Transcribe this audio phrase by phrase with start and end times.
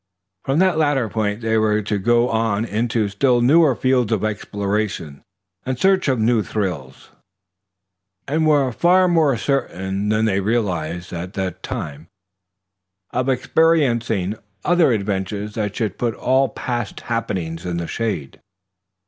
[0.45, 5.23] From that latter point they were to go on into still newer fields of exploration,
[5.63, 7.11] in search of new thrills,
[8.27, 12.07] and were far more certain than they realized at that time
[13.11, 18.41] of experiencing other adventures that should put all past happenings in the shade.